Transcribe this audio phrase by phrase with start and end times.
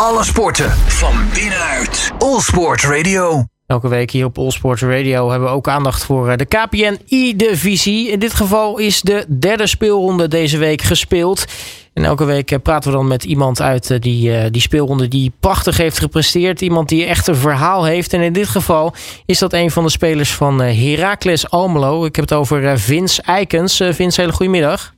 [0.00, 2.12] Alle sporten van binnenuit.
[2.18, 3.44] All Sport Radio.
[3.66, 6.98] Elke week hier op All Sports Radio hebben we ook aandacht voor eh, de KPN
[7.08, 8.10] E-divisie.
[8.10, 11.44] In dit geval is de derde speelronde deze week gespeeld.
[11.92, 15.32] En elke week eh, praten we dan met iemand uit eh, die, die speelronde die
[15.40, 16.60] prachtig heeft gepresteerd.
[16.60, 18.12] Iemand die echt een verhaal heeft.
[18.12, 18.94] En in dit geval
[19.26, 22.04] is dat een van de spelers van Heracles Almelo.
[22.04, 23.76] Ik heb het over Vince Eikens.
[23.76, 24.94] Vince, hele goedemiddag.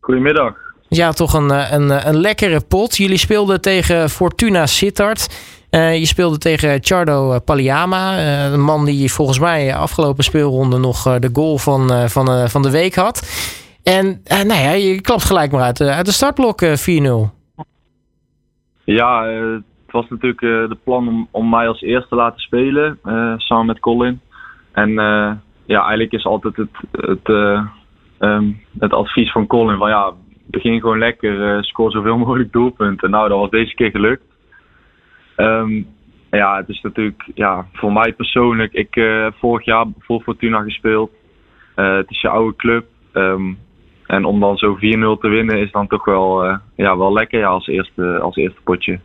[0.00, 0.73] Goedemiddag.
[0.88, 2.96] Ja, toch een, een, een lekkere pot.
[2.96, 5.28] Jullie speelden tegen Fortuna Sittard.
[5.74, 8.18] Uh, je speelde tegen Chardo eh, Paliama.
[8.52, 12.94] Een man die volgens mij afgelopen speelronde nog de goal van, van, van de week
[12.94, 13.22] had.
[13.82, 16.66] En nou ja, je klapt gelijk maar uit, uit de startblok 4-0.
[18.84, 22.98] Ja, het was natuurlijk de plan om, om mij als eerste te laten spelen.
[23.36, 24.20] samen met Colin.
[24.72, 24.90] En
[25.66, 27.28] ja, eigenlijk is altijd het, het,
[28.18, 30.12] um, het advies van Colin van ja,
[30.46, 33.10] begin gewoon lekker, score zoveel mogelijk doelpunten.
[33.10, 34.22] Nou, dat was deze keer gelukt.
[35.36, 35.86] Um,
[36.36, 38.72] ja, het is natuurlijk ja, voor mij persoonlijk.
[38.72, 41.10] Ik uh, heb vorig jaar voor Fortuna gespeeld.
[41.76, 42.86] Uh, het is je oude club.
[43.12, 43.58] Um,
[44.06, 47.46] en om dan zo 4-0 te winnen is dan toch wel, uh, ja, wel lekker
[47.46, 49.00] als, eerste, als eerste potje.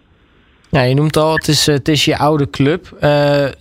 [0.69, 2.87] Ja, je noemt al, het is, het is je oude club.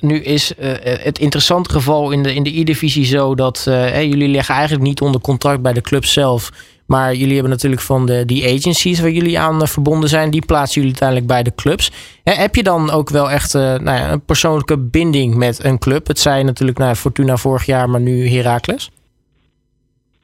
[0.01, 3.63] nu is het interessante geval in de, in de E-divisie zo dat
[3.95, 6.51] jullie leggen eigenlijk niet onder contract bij de club zelf.
[6.89, 10.47] Maar jullie hebben natuurlijk van de, die agencies waar jullie aan eh, verbonden zijn, die
[10.47, 12.21] plaatsen jullie uiteindelijk bij de clubs.
[12.25, 16.07] heb je dan ook wel echt uh, nou ja, een persoonlijke binding met een club?
[16.07, 18.91] Het zei natuurlijk nou, Fortuna vorig jaar, maar nu Heracles.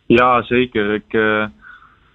[0.06, 0.94] Ja, zeker.
[0.94, 1.46] Ik uh,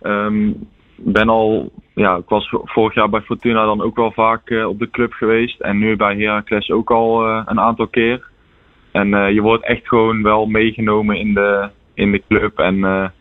[0.01, 4.79] um, ben al, ja, ik was vorig jaar bij Fortuna dan ook wel vaak op
[4.79, 5.59] de club geweest.
[5.59, 8.27] En nu bij Heracles ook al een aantal keer.
[8.91, 12.59] En je wordt echt gewoon wel meegenomen in de, in de club.
[12.59, 13.11] En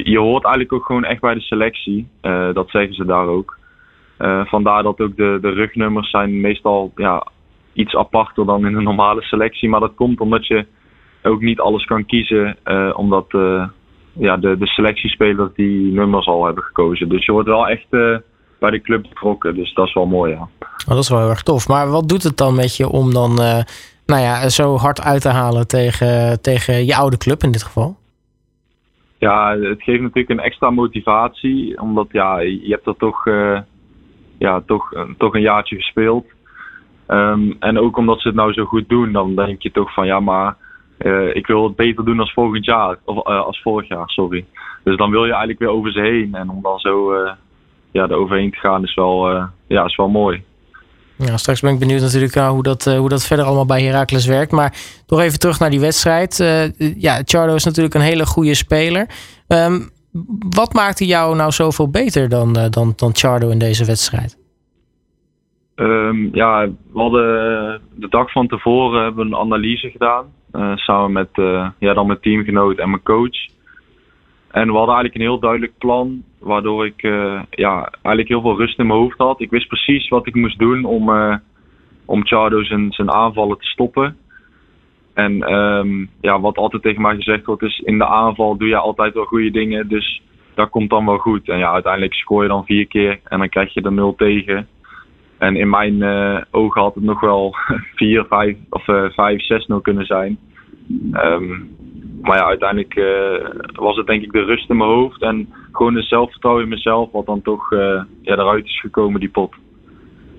[0.00, 2.08] je, hoort eigenlijk ook gewoon echt bij de selectie.
[2.22, 3.58] Uh, dat zeggen ze daar ook.
[4.18, 7.26] Uh, vandaar dat ook de, de rugnummers zijn meestal ja,
[7.72, 9.68] iets aparter dan in een normale selectie.
[9.68, 10.66] Maar dat komt omdat je
[11.22, 12.56] ook niet alles kan kiezen.
[12.64, 13.26] Uh, omdat
[14.12, 17.08] ja, de, de selectiespelers die nummers al hebben gekozen.
[17.08, 17.86] Dus je wordt wel echt
[18.58, 19.54] bij de club betrokken.
[19.54, 20.48] Dus dat is wel mooi, ja.
[20.86, 21.68] Dat is wel heel erg tof.
[21.68, 23.34] Maar wat doet het dan met je om dan
[24.06, 28.00] nou ja, zo hard uit te halen tegen, tegen je oude club in dit geval?
[29.22, 31.80] Ja, het geeft natuurlijk een extra motivatie.
[31.80, 33.60] Omdat ja, je hebt er toch, uh,
[34.38, 36.26] ja, toch, uh, toch een jaartje gespeeld.
[37.08, 40.06] Um, en ook omdat ze het nou zo goed doen, dan denk je toch van
[40.06, 40.56] ja, maar
[40.98, 42.98] uh, ik wil het beter doen als volgend jaar.
[43.04, 44.44] Of als vorig jaar, sorry.
[44.84, 46.34] Dus dan wil je eigenlijk weer over ze heen.
[46.34, 47.14] En om dan zo
[47.90, 49.30] ja, er overheen te gaan is wel,
[49.66, 50.44] ja, is wel mooi.
[51.24, 53.82] Ja, straks ben ik benieuwd natuurlijk uh, hoe, dat, uh, hoe dat verder allemaal bij
[53.82, 54.52] Heracles werkt.
[54.52, 54.74] Maar
[55.06, 56.38] toch even terug naar die wedstrijd.
[56.40, 59.06] Uh, ja, Charlo is natuurlijk een hele goede speler.
[59.48, 59.90] Um,
[60.48, 64.38] wat maakte jou nou zoveel beter dan, dan, dan Charlo in deze wedstrijd?
[65.74, 70.26] Um, ja, we hadden de dag van tevoren hebben een analyse gedaan.
[70.74, 71.28] samen met,
[71.78, 73.48] ja, dan mijn teamgenoot en mijn coach.
[74.52, 78.56] En we hadden eigenlijk een heel duidelijk plan, waardoor ik uh, ja, eigenlijk heel veel
[78.56, 79.40] rust in mijn hoofd had.
[79.40, 81.36] Ik wist precies wat ik moest doen om, uh,
[82.04, 84.16] om zijn, zijn aanvallen te stoppen.
[85.14, 88.76] En um, ja, wat altijd tegen mij gezegd wordt is, in de aanval doe je
[88.76, 90.22] altijd wel goede dingen, dus
[90.54, 91.48] dat komt dan wel goed.
[91.48, 94.68] En ja, uiteindelijk scoor je dan vier keer en dan krijg je er nul tegen.
[95.38, 97.54] En in mijn uh, ogen had het nog wel
[97.94, 99.42] 4, 5 of 5,
[99.72, 100.38] 6-0 kunnen zijn.
[101.12, 101.76] Um,
[102.22, 103.04] maar ja, uiteindelijk uh,
[103.72, 107.12] was het denk ik de rust in mijn hoofd en gewoon het zelfvertrouwen in mezelf,
[107.12, 107.80] wat dan toch uh,
[108.22, 109.54] ja, eruit is gekomen, die pot.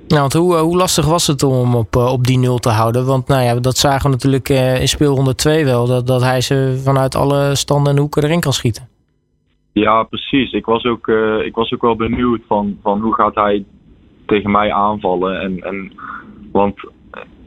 [0.08, 3.06] Nou, want hoe, uh, hoe lastig was het om op, op die nul te houden?
[3.06, 4.50] Want nou ja, dat zagen we natuurlijk
[4.80, 8.54] in speelronde 2 wel, dat, dat hij ze vanuit alle standen en hoeken erin kan
[8.54, 8.88] schieten.
[9.74, 10.52] Ja, precies.
[10.52, 11.08] Ik was ook,
[11.46, 13.66] ik was ook wel benieuwd van, van hoe gaat hij
[14.26, 15.42] tegen mij aanvallen.
[15.42, 15.92] En, en,
[16.52, 16.76] want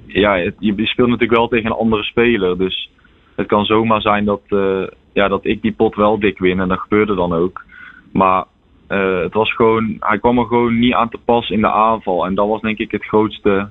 [0.07, 2.91] ja, je speelt natuurlijk wel tegen een andere speler, dus
[3.37, 6.69] het kan zomaar zijn dat, uh, ja, dat ik die pot wel dik win en
[6.69, 7.65] dat gebeurde dan ook.
[8.13, 8.45] Maar
[8.89, 12.27] uh, het was gewoon, hij kwam er gewoon niet aan te pas in de aanval.
[12.27, 13.71] En dat was denk ik het grootste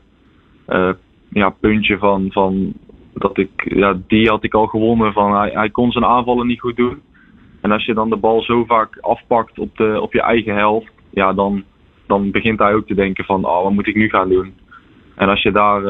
[0.69, 0.89] uh,
[1.29, 2.73] ja, puntje van, van
[3.13, 5.13] dat ik, ja, die had ik al gewonnen.
[5.13, 7.01] Van hij, hij kon zijn aanvallen niet goed doen.
[7.61, 10.91] En als je dan de bal zo vaak afpakt op, de, op je eigen helft,
[11.09, 11.63] ja, dan,
[12.07, 14.53] dan begint hij ook te denken van, oh, wat moet ik nu gaan doen?
[15.15, 15.81] En als je daar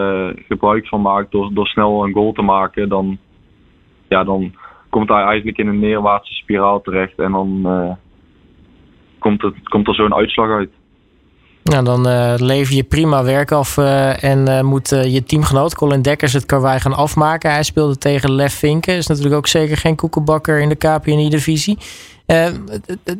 [0.48, 3.18] gebruik van maakt door, door snel een goal te maken, dan,
[4.08, 4.54] ja, dan
[4.90, 7.92] komt hij eigenlijk in een neerwaartse spiraal terecht en dan uh,
[9.20, 10.70] komt, het, komt er zo'n uitslag uit.
[11.64, 16.34] Nou, dan uh, lever je prima werk af uh, en moet je teamgenoot Colin Dekkers
[16.34, 17.52] het karwei gaan afmaken.
[17.52, 21.78] Hij speelde tegen Lef Vinken, is natuurlijk ook zeker geen koekenbakker in de KPNI-divisie.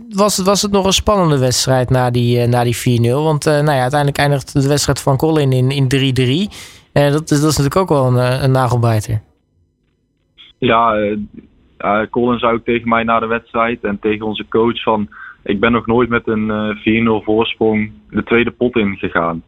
[0.10, 3.02] was, was het nog een spannende wedstrijd na die, na die 4-0?
[3.12, 6.54] Want nou ja, uiteindelijk eindigt de wedstrijd van Colin in, in 3-3.
[6.94, 9.22] dat, dat is natuurlijk ook wel een, een nagelbijter.
[10.58, 10.98] Ja,
[11.80, 15.08] uh, Colin zei ook tegen mij na de wedstrijd en tegen onze coach van...
[15.44, 16.78] Ik ben nog nooit met een
[17.22, 19.44] 4-0 voorsprong de tweede pot ingegaan.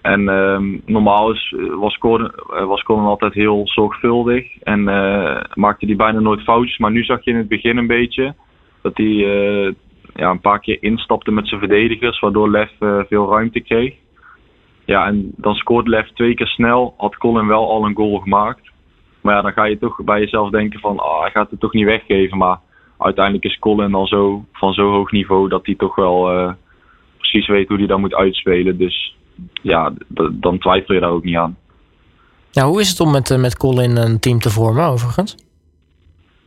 [0.00, 4.84] En ehm, normaal is, was, Colin, was altijd heel zorgvuldig en
[5.54, 6.78] maakte hij bijna nooit foutjes.
[6.78, 8.34] Maar nu zag je in het begin een beetje
[8.82, 9.14] dat hij
[10.14, 12.70] ja, een paar keer instapte met zijn verdedigers, waardoor Lef
[13.08, 13.94] veel ruimte kreeg.
[14.84, 18.70] Ja, en dan scoort Lef twee keer snel, had Colin wel al een goal gemaakt.
[19.20, 21.72] Maar ja, dan ga je toch bij jezelf denken van, ah, hij gaat het toch
[21.72, 22.38] niet weggeven.
[22.38, 22.58] Maar
[22.98, 26.52] uiteindelijk is Colin al zo van zo hoog niveau dat hij toch wel uh,
[27.16, 28.78] precies weet hoe hij dat moet uitspelen.
[28.78, 29.16] Dus
[29.62, 29.92] ja,
[30.30, 31.56] dan twijfel je daar ook niet aan.
[32.50, 35.36] Ja, hoe is het om met, met Colin een team te vormen overigens?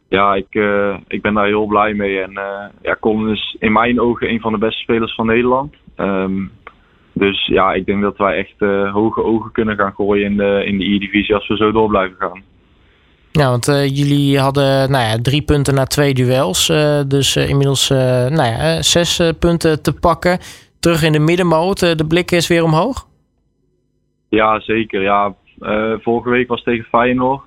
[0.08, 2.22] Ja, ik, uh, ik ben daar heel blij mee.
[2.22, 5.76] En uh, ja, Colin is in mijn ogen een van de beste spelers van Nederland.
[5.98, 6.52] Um,
[7.14, 8.60] dus ja, ik denk dat wij echt
[8.92, 12.18] hoge ogen kunnen gaan gooien in de, in de E-divisie als we zo door blijven
[12.20, 12.44] gaan.
[13.40, 16.70] Ja, want uh, jullie hadden nou ja, drie punten na twee duels.
[16.70, 20.38] Uh, dus inmiddels nou ja, zes punten te pakken.
[20.80, 21.80] Terug in de middenmoot.
[21.80, 23.08] de blik is weer omhoog?
[24.30, 25.02] Ja, zeker.
[25.02, 25.36] Ja,
[26.02, 27.42] vorige week was tegen Feyenoord.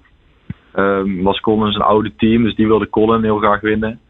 [0.73, 4.01] Ehm, was Colin een oude team, dus die wilde Colin heel graag winnen.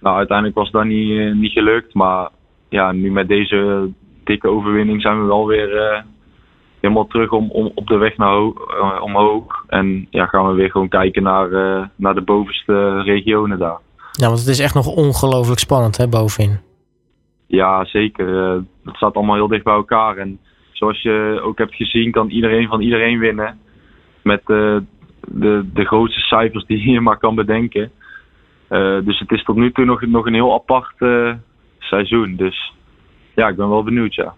[0.00, 1.94] Nou, uiteindelijk was dat niet, niet gelukt.
[1.94, 2.28] Maar
[2.68, 3.88] ja, nu met deze
[4.24, 6.04] dikke overwinning zijn we wel weer
[6.80, 8.36] helemaal terug om, om, op de weg naar
[9.00, 9.59] omhoog.
[9.70, 13.78] En ja, gaan we weer gewoon kijken naar, uh, naar de bovenste regionen daar.
[14.12, 16.58] Ja, want het is echt nog ongelooflijk spannend hè, bovenin.
[17.46, 18.28] Ja, zeker.
[18.28, 20.16] Uh, het staat allemaal heel dicht bij elkaar.
[20.16, 20.38] En
[20.72, 23.58] zoals je ook hebt gezien, kan iedereen van iedereen winnen.
[24.22, 24.84] Met de,
[25.72, 27.90] de grootste cijfers die je maar kan bedenken.
[29.04, 30.94] dus het is tot nu toe nog, nog een heel apart
[31.78, 32.36] seizoen.
[32.36, 32.72] Dus
[33.34, 34.34] ja, ik ben wel benieuwd, ja.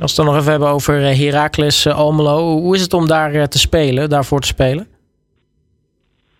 [0.00, 2.58] Als we het dan nog even hebben over eh, Heracles eh, Almelo.
[2.58, 4.86] Hoe is het om daar eh, te spelen, daarvoor te spelen?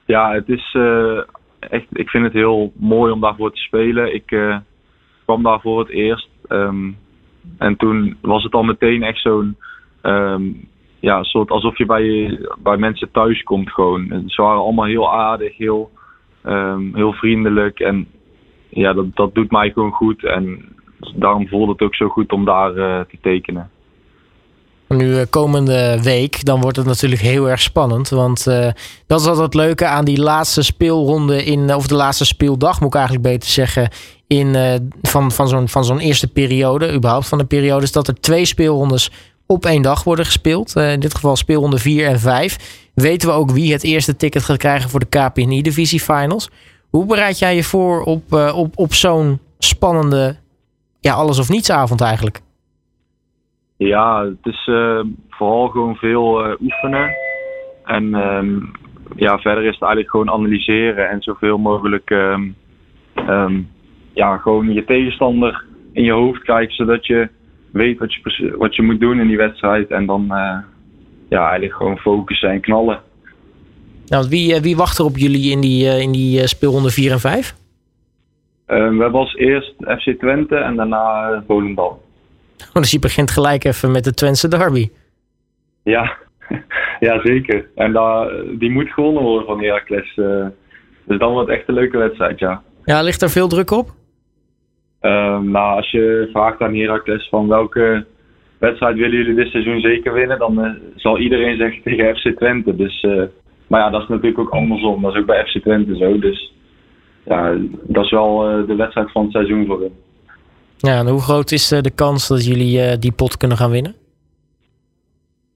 [0.06, 0.76] Ja, het is
[1.58, 4.14] echt, ik vind het heel mooi om daarvoor te spelen.
[4.14, 4.26] Ik
[5.24, 6.28] kwam daar voor het eerst.
[6.48, 6.90] Ehm,
[7.58, 9.56] en toen was het al meteen echt zo'n
[10.02, 10.68] um,
[11.00, 14.22] ja, soort alsof je bij, bij mensen thuis komt gewoon.
[14.26, 15.90] Ze waren allemaal heel aardig, heel,
[16.46, 17.80] um, heel vriendelijk.
[17.80, 18.06] En
[18.68, 20.24] ja, dat, dat doet mij gewoon goed.
[20.24, 20.72] En
[21.14, 23.70] daarom voelde het ook zo goed om daar uh, te tekenen.
[24.88, 28.08] Nu eh, komende week, dan wordt het natuurlijk heel erg spannend.
[28.08, 28.68] Want uh,
[29.06, 32.88] dat is altijd het leuke aan die laatste speelronde in, of de laatste speeldag, moet
[32.88, 33.88] ik eigenlijk beter zeggen.
[34.26, 34.56] In,
[35.02, 39.10] van, van zo'n van zo'n eerste periode, überhaupt van de periode, dat er twee speelrondes
[39.46, 40.76] op één dag worden gespeeld.
[40.76, 42.90] in dit geval speelronde 4 en 5.
[42.94, 46.50] Weten we ook wie het eerste ticket gaat krijgen voor de KPNI-divisie finals.
[46.90, 50.36] Hoe bereid jij je voor op, op, op zo'n spannende
[51.02, 52.40] ja, alles of niets avond eigenlijk.
[53.76, 57.10] Ja, het is uh, vooral gewoon veel uh, oefenen.
[57.84, 58.70] En um,
[59.16, 62.54] ja, verder is het eigenlijk gewoon analyseren en zoveel mogelijk um,
[63.28, 63.68] um,
[64.12, 67.28] ja, gewoon je tegenstander in je hoofd krijgen, zodat je
[67.70, 69.90] weet wat je, wat je moet doen in die wedstrijd.
[69.90, 70.56] En dan uh,
[71.28, 73.00] ja, eigenlijk gewoon focussen en knallen.
[74.06, 77.60] Nou, wie, wie wacht er op jullie in die, in die speelronde 4 en 5?
[78.72, 81.98] Ehm, we hebben als eerst FC Twente en daarna eh, Volendam.
[82.68, 84.90] Oh, dus je begint gelijk even met de Twentse derby.
[85.82, 86.16] Ja,
[87.06, 87.68] ja zeker.
[87.74, 87.92] En
[88.58, 90.16] die moet gewonnen worden van Heracles.
[90.16, 90.46] Uh,
[91.04, 92.62] dus dan wordt het echt een leuke wedstrijd, ja.
[92.84, 93.88] Ja, ligt er veel druk op?
[95.00, 98.06] Um, nou, als je vraagt aan Heracles van welke
[98.58, 102.76] wedstrijd willen jullie dit seizoen zeker winnen, dan uh, zal iedereen zeggen tegen FC Twente.
[102.76, 103.22] Dus, uh,
[103.66, 105.02] maar ja, dat is natuurlijk ook andersom.
[105.02, 106.18] Dat is ook bij FC Twente zo.
[106.18, 106.52] Dus
[107.24, 109.92] ja, dat is wel eh, de wedstrijd van het seizoen voor hem.
[110.76, 113.70] Ja, en hoe groot is eh, de kans dat jullie eh, die pot kunnen gaan
[113.70, 113.94] winnen?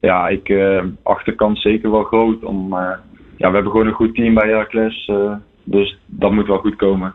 [0.01, 0.55] Ja, ik
[1.03, 2.45] acht de kans zeker wel groot.
[2.45, 2.75] Om,
[3.37, 5.11] ja, we hebben gewoon een goed team bij Heracles.
[5.65, 7.15] dus dat moet wel goed komen.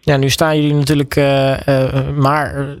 [0.00, 1.16] Ja, nu staan jullie natuurlijk
[2.16, 2.76] maar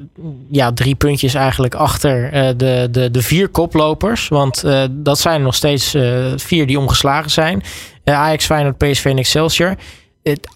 [0.50, 4.28] ja, drie puntjes eigenlijk achter de, de, de vier koplopers.
[4.28, 5.96] Want dat zijn nog steeds
[6.36, 7.62] vier die omgeslagen zijn.
[8.04, 9.74] Ajax, Feyenoord, PSV en Excelsior.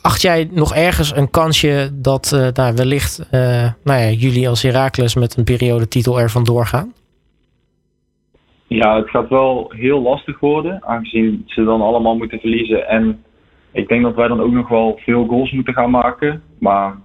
[0.03, 3.41] Acht jij nog ergens een kansje dat uh, wellicht uh,
[3.85, 6.93] nou ja, jullie als Heracles met een periodetitel er vandoor gaan?
[8.67, 12.89] Ja, het gaat wel heel lastig worden, aangezien ze dan allemaal moeten verliezen.
[12.89, 13.25] En
[13.73, 16.43] ik denk dat wij dan ook nog wel veel goals moeten gaan maken.
[16.59, 16.97] Maar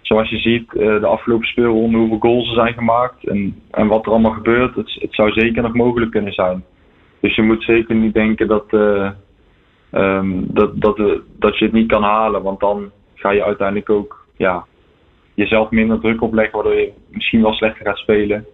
[0.00, 4.06] zoals je ziet, uh, de afgelopen speelronde, hoeveel goals er zijn gemaakt en, en wat
[4.06, 6.64] er allemaal gebeurt, het, het zou zeker nog mogelijk kunnen zijn.
[7.20, 8.64] Dus je moet zeker niet denken dat,
[9.94, 10.96] um, dat, dat,
[11.38, 12.42] dat je het niet kan halen.
[12.42, 14.64] Want dan ga je uiteindelijk ook ja,
[15.34, 18.46] jezelf minder druk opleggen, waardoor je misschien wel slechter gaat spelen.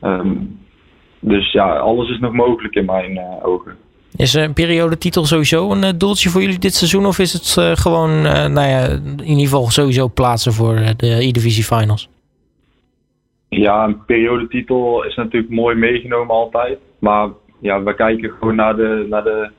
[0.00, 0.34] Ehm,
[1.20, 3.76] dus ja, alles is nog mogelijk in mijn uh, ogen.
[4.16, 7.06] Is een periodetitel sowieso een uh, doeltje voor jullie dit seizoen?
[7.06, 11.64] Of is het uh, gewoon, nou ja, in ieder geval sowieso plaatsen voor de E-Divisie
[11.64, 12.08] Finals?
[13.48, 16.78] Ja, een periodetitel is natuurlijk mooi meegenomen altijd.
[16.98, 17.28] Maar
[17.60, 19.50] ja, we kijken gewoon naar de, naar de,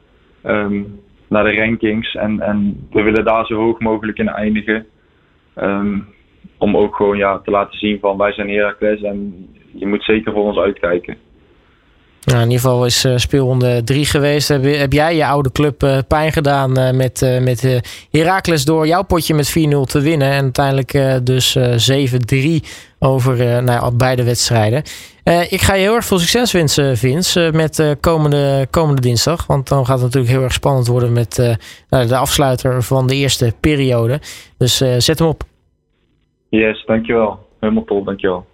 [0.43, 2.15] um, naar de rankings.
[2.15, 4.85] En, en we willen daar zo hoog mogelijk in eindigen.
[5.55, 6.07] Um,
[6.57, 10.33] om ook gewoon ja, te laten zien van wij zijn Heracles en je moet zeker
[10.33, 11.17] voor ons uitkijken.
[12.23, 14.47] Nou, in ieder geval is uh, speelronde 3 geweest.
[14.47, 19.03] Heb, heb, jij je oude club uh, pijn gedaan uh, met, met Heracles door jouw
[19.03, 20.31] potje met 4-0 te winnen.
[20.31, 21.57] En uiteindelijk dus
[22.31, 22.39] 7-3
[22.99, 24.83] over nou, beide wedstrijden.
[25.49, 29.47] ik ga je heel erg veel succes wensen, Vince, met komende, komende dinsdag.
[29.47, 31.57] Want dan gaat het natuurlijk heel erg spannend worden met
[31.89, 34.19] nou, de afsluiter van de eerste periode.
[34.57, 35.43] Dus zet hem op.
[36.49, 37.47] Yes, dankjewel.
[37.59, 38.45] Helemaal top, dankjewel.